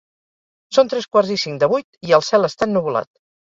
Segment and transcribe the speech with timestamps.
[0.77, 3.13] Són tres quarts i cinc de vuit i el cel està ennuvolat